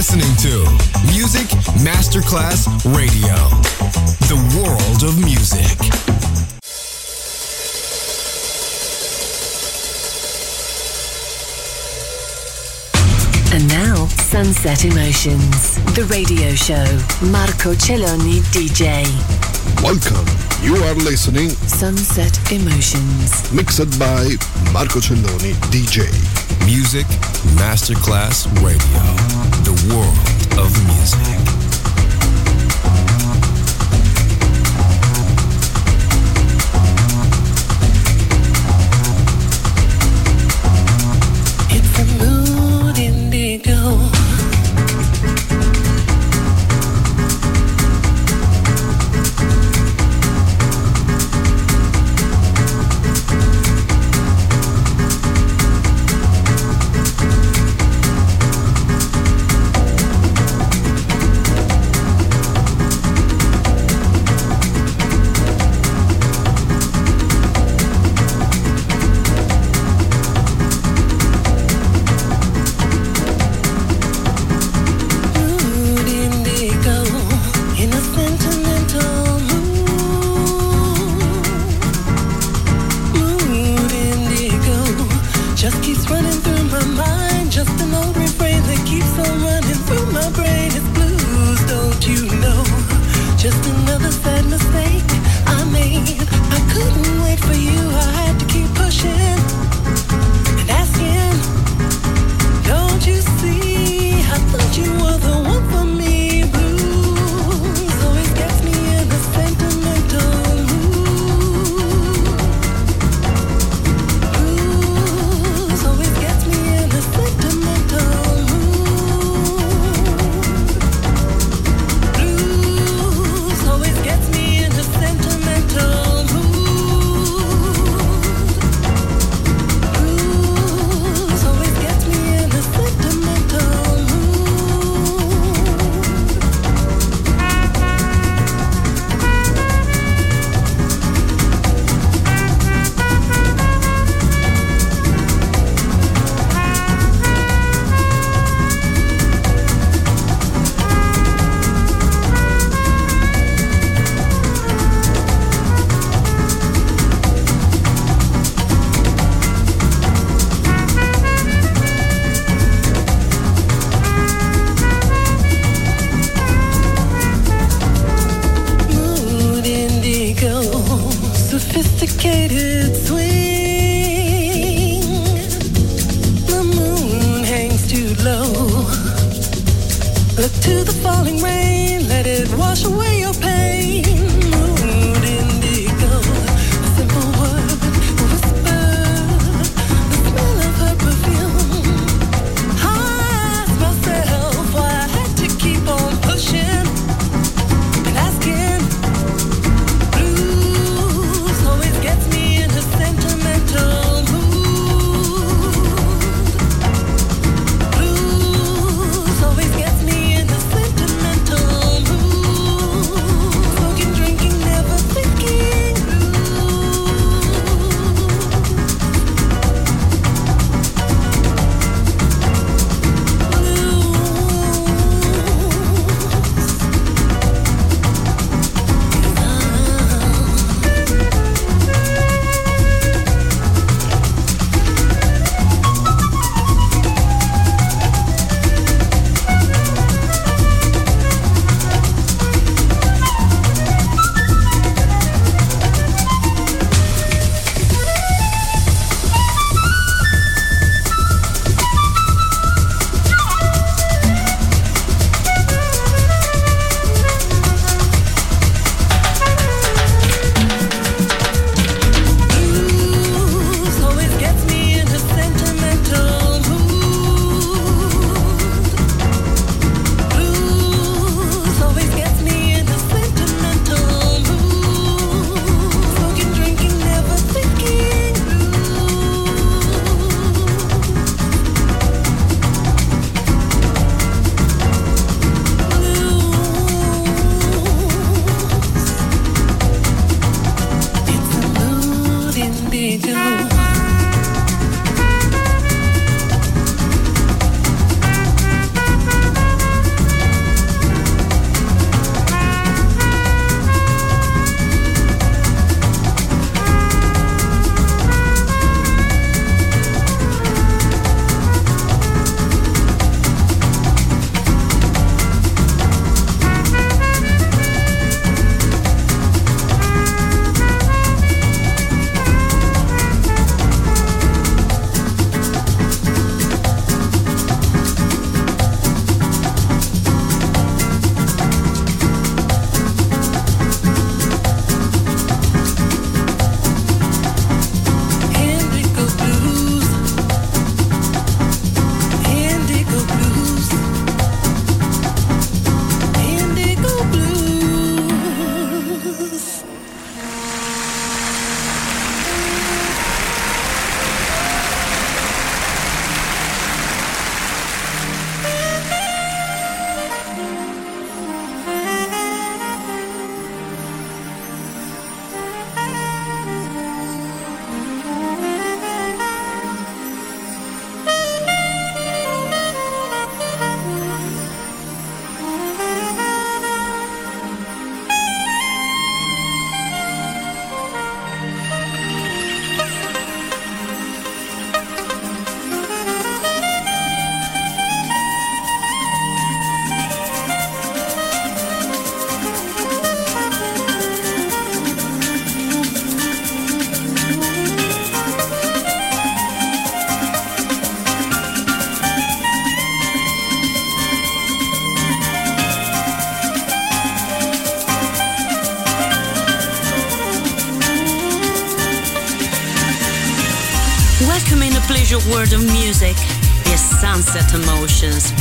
[0.00, 0.64] listening to
[1.12, 1.46] Music
[1.84, 2.64] Masterclass
[2.96, 3.36] Radio,
[4.30, 5.76] the world of music.
[13.52, 16.86] And now, Sunset Emotions, the radio show.
[17.30, 19.04] Marco Celloni, DJ.
[19.82, 20.24] Welcome.
[20.62, 24.30] You are listening Sunset Emotions, mixed by
[24.72, 26.08] Marco Celloni, DJ.
[26.64, 27.06] Music
[27.58, 29.39] Masterclass Radio
[29.88, 31.39] world of music.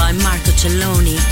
[0.09, 1.28] Emotions by Marco Celloni.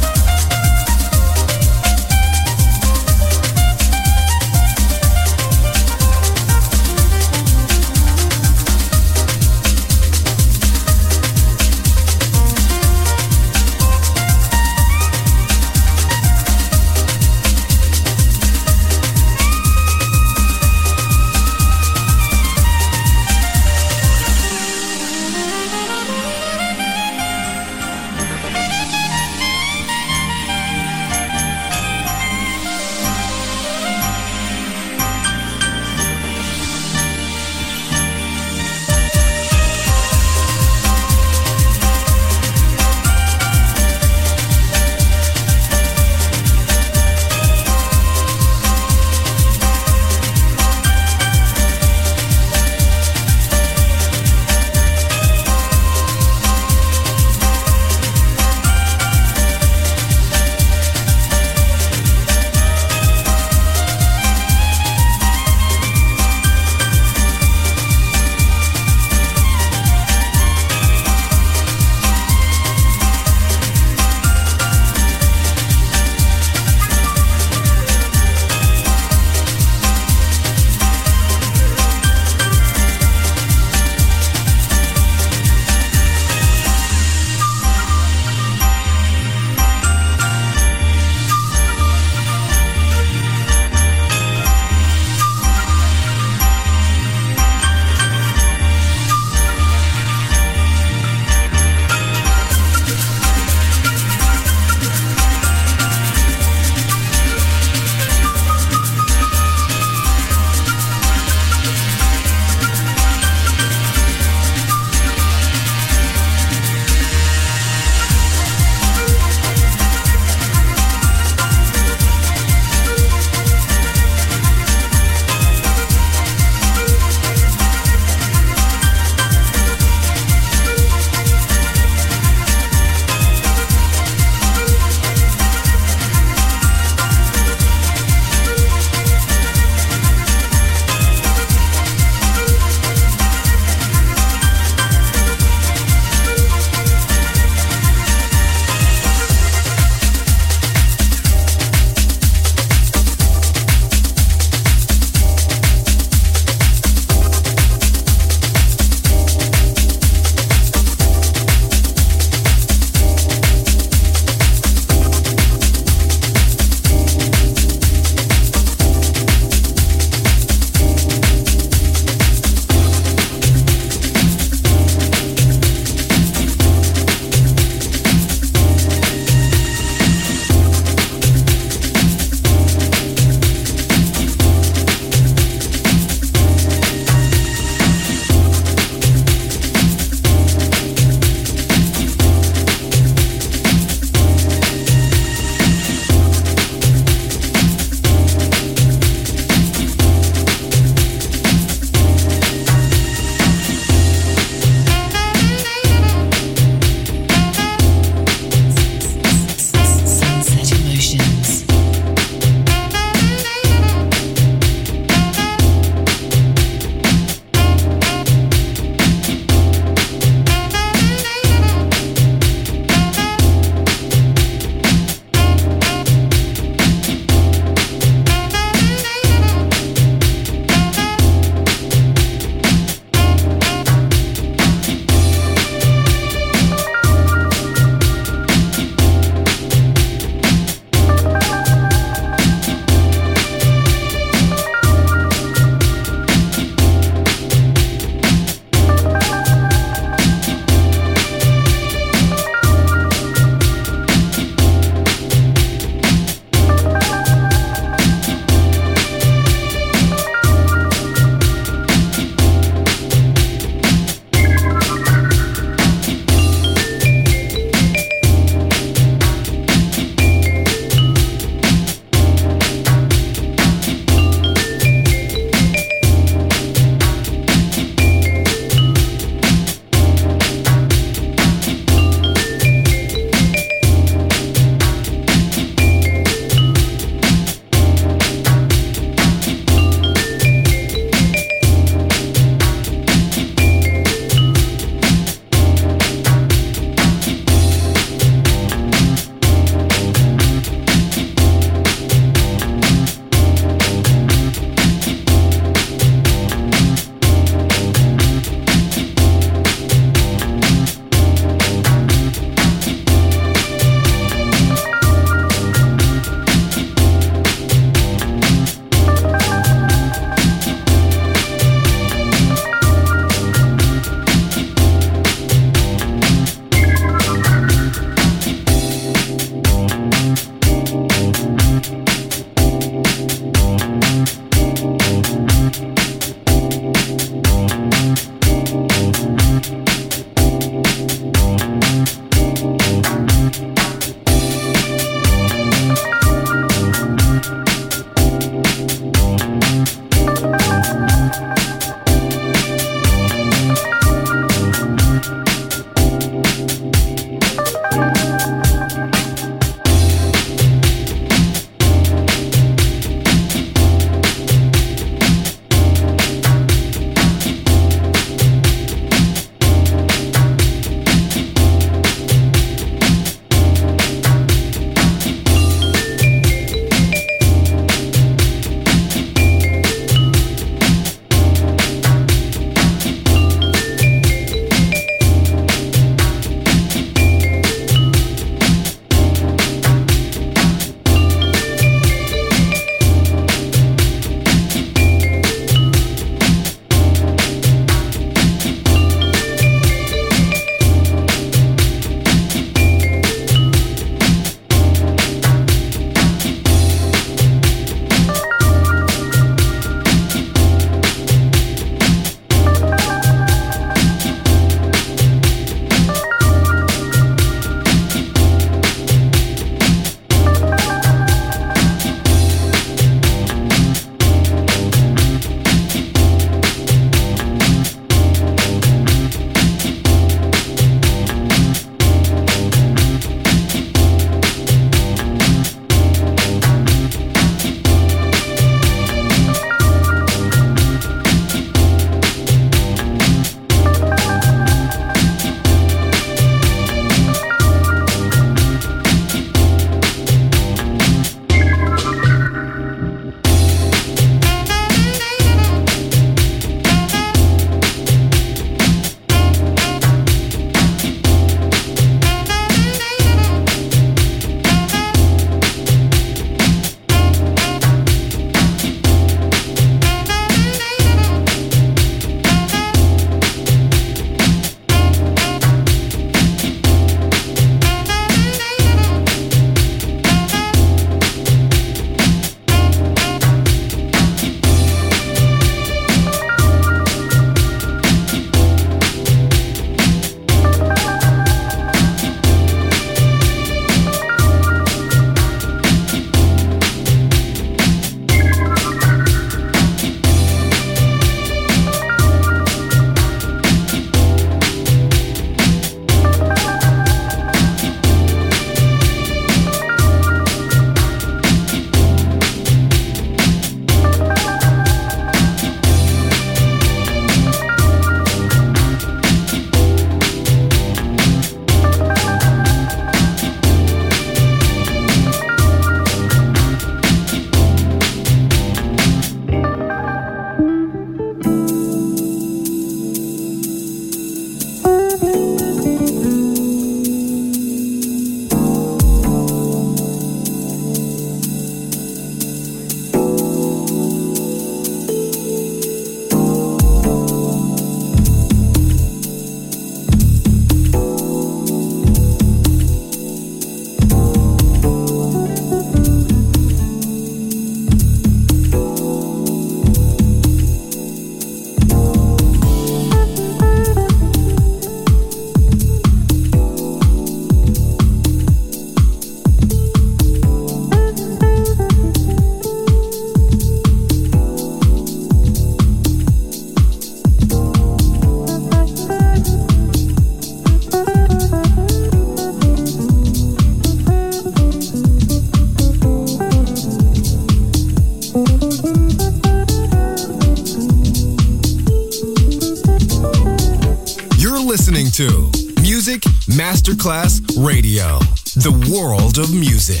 [596.88, 598.18] Masterclass Radio.
[598.56, 600.00] The world of music.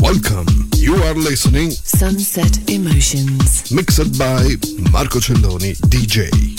[0.00, 0.46] Welcome.
[0.76, 3.72] You are listening Sunset Emotions.
[3.72, 4.54] mixed by
[4.92, 6.51] Marco Celloni DJ.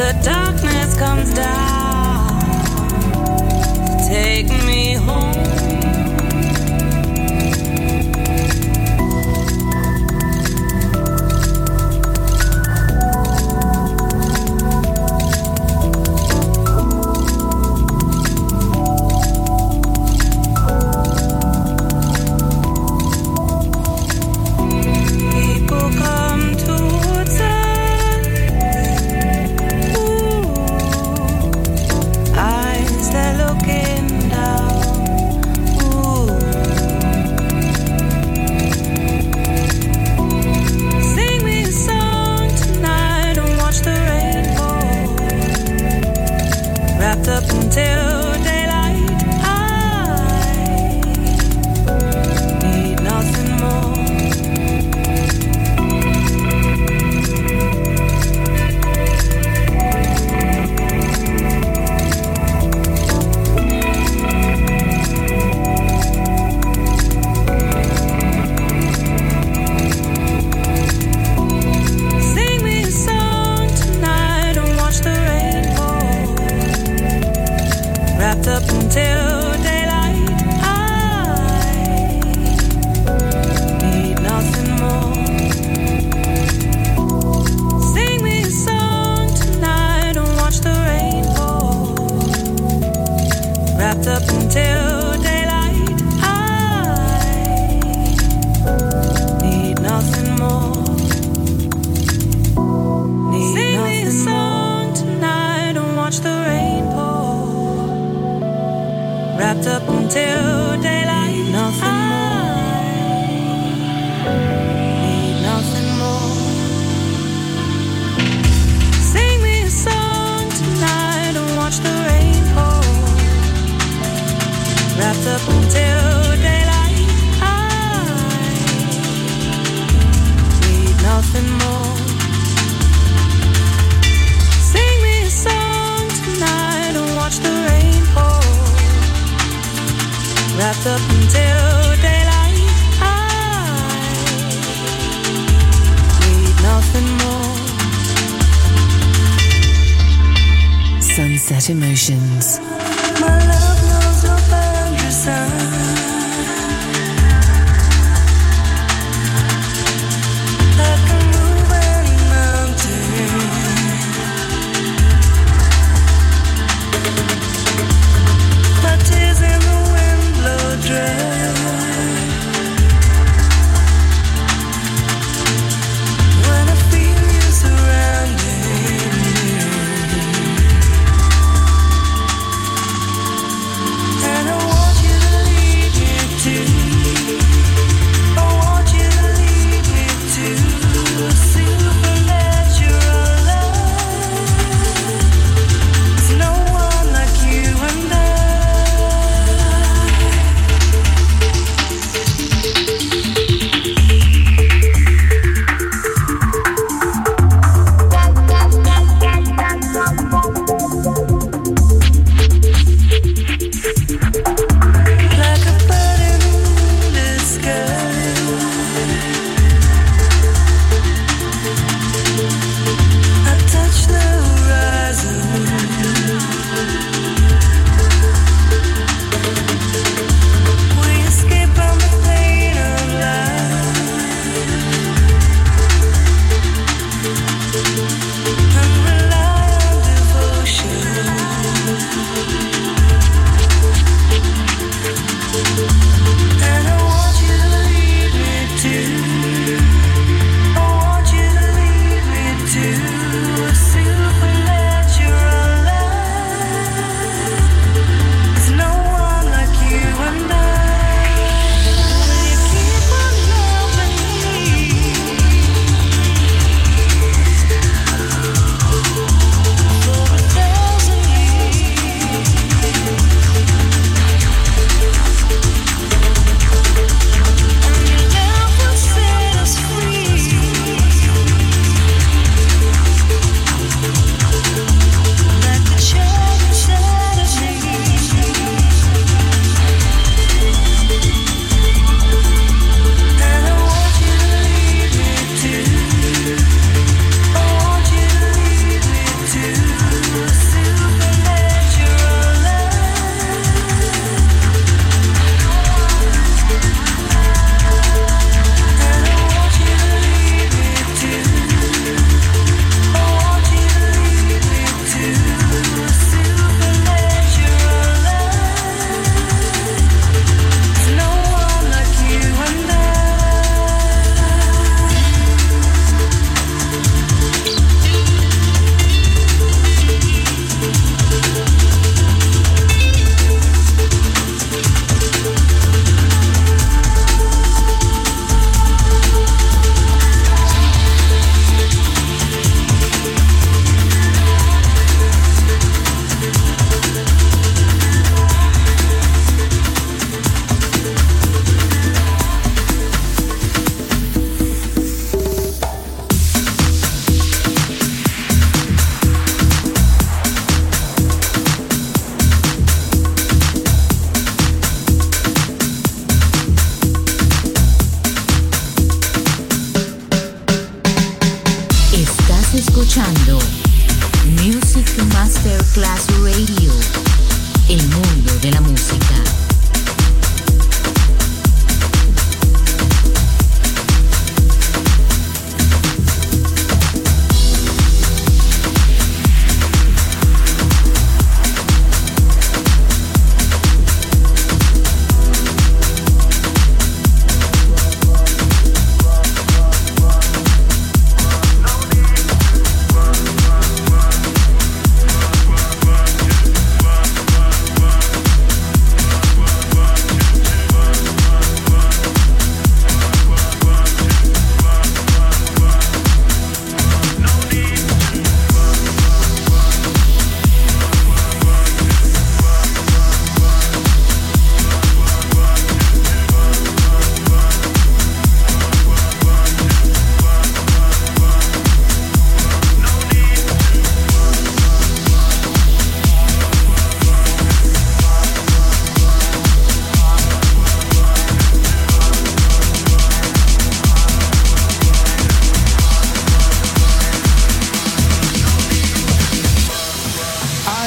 [0.00, 2.40] The darkness comes down
[4.08, 5.39] take me home.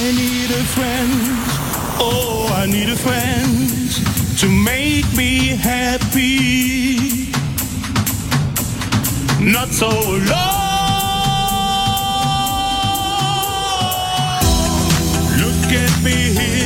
[0.05, 1.11] I need a friend.
[1.97, 3.69] Oh, I need a friend
[4.39, 7.31] to make me happy.
[9.39, 10.33] Not so alone.
[15.39, 16.62] Look at me here.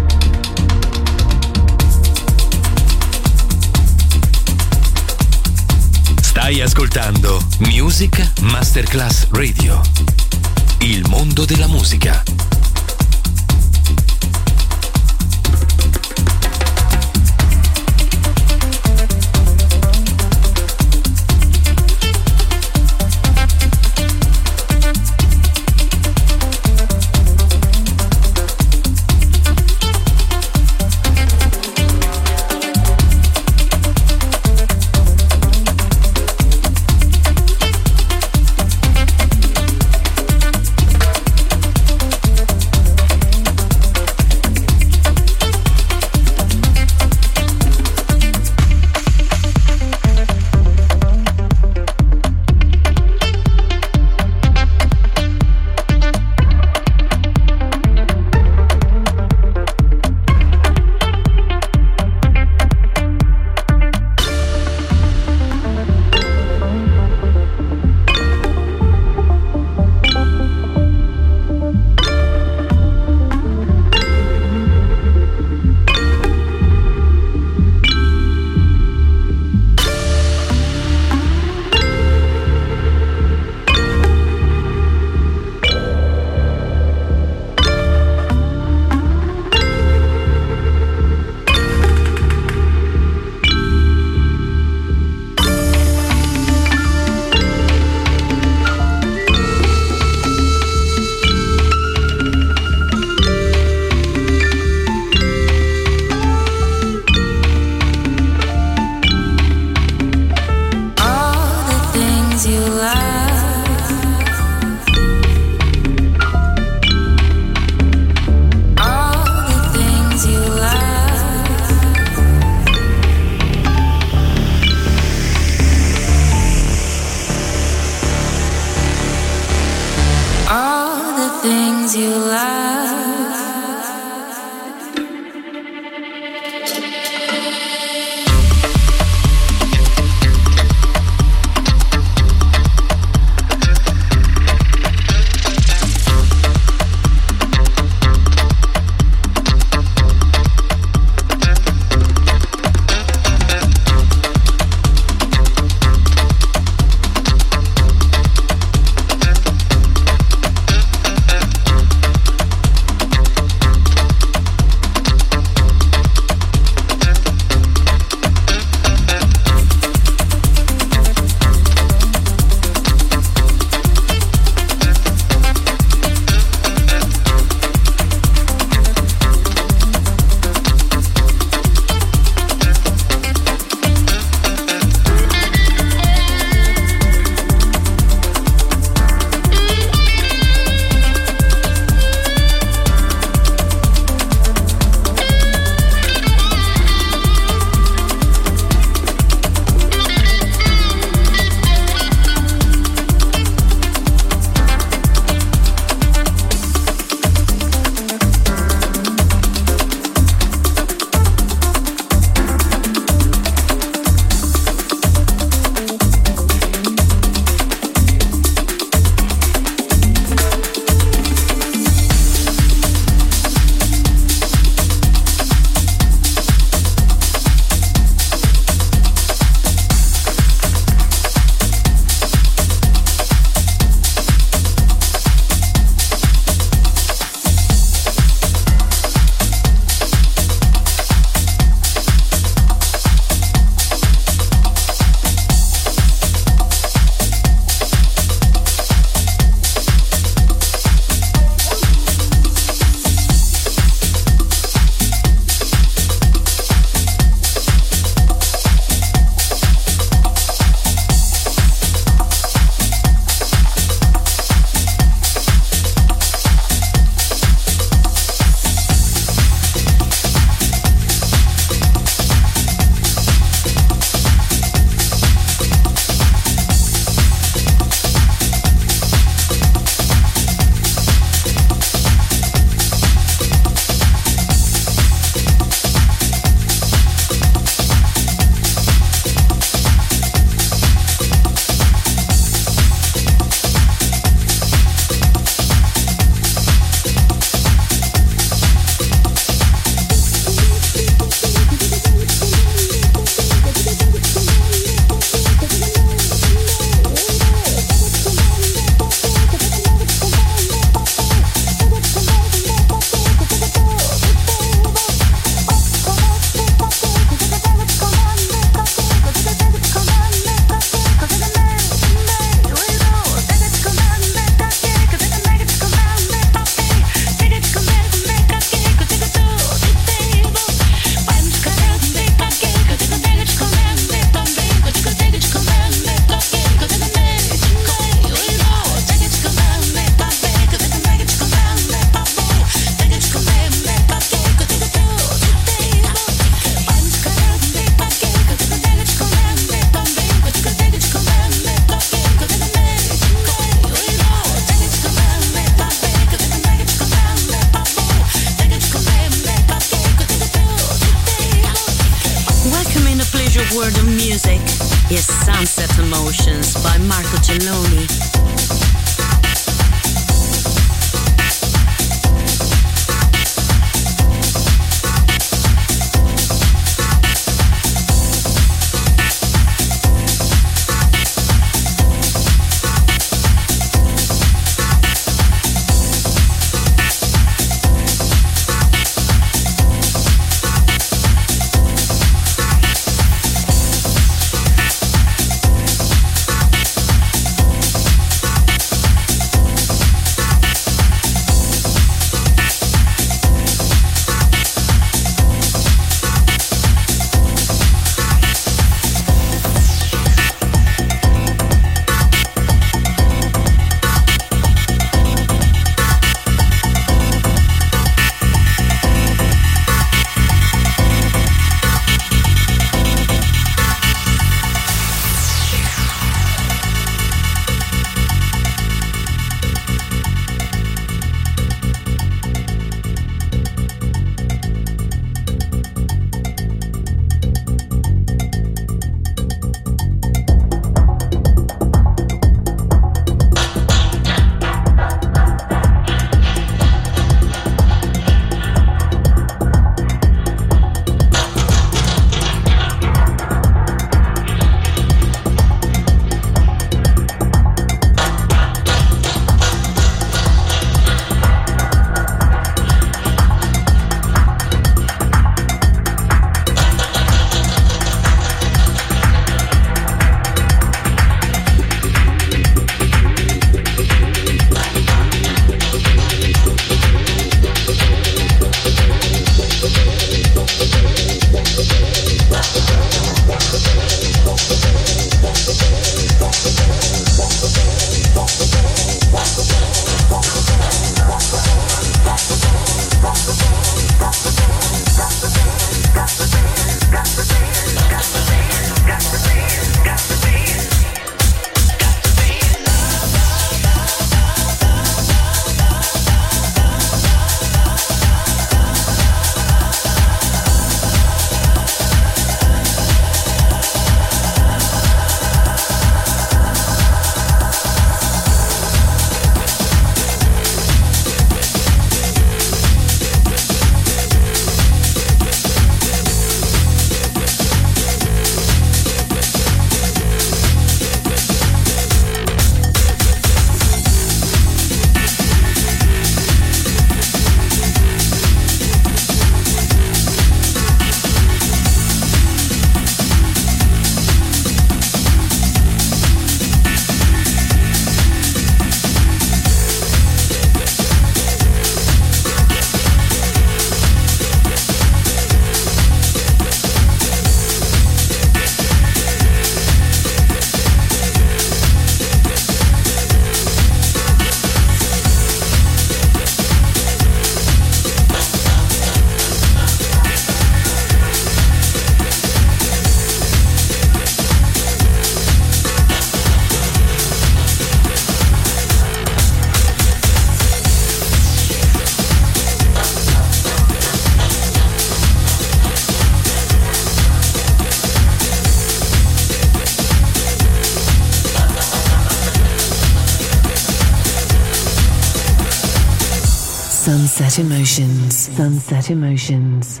[598.42, 600.00] Sunset Emotions.